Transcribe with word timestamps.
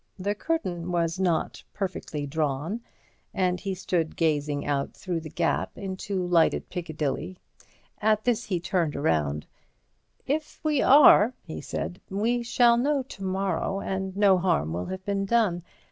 The 0.17 0.33
curtain 0.33 0.91
was 0.91 1.19
not 1.19 1.63
perfectly 1.75 2.25
drawn, 2.25 2.81
and 3.35 3.59
he 3.59 3.75
stood 3.75 4.15
gazing 4.15 4.65
out 4.65 4.95
through 4.95 5.19
the 5.19 5.29
gap 5.29 5.77
into 5.77 6.25
lighted 6.25 6.71
Piccadilly. 6.71 7.37
At 7.99 8.23
this 8.23 8.45
he 8.45 8.59
turned 8.59 8.95
round: 8.95 9.45
"If 10.25 10.59
we 10.63 10.81
are," 10.81 11.35
he 11.43 11.61
said, 11.61 12.01
"we 12.09 12.41
shall 12.41 12.77
know 12.77 13.03
to 13.03 13.23
morrow, 13.23 13.79
and 13.79 14.17
no 14.17 14.39
harm 14.39 14.73
will 14.73 14.85
have 14.87 15.05
been 15.05 15.25
done. 15.27 15.61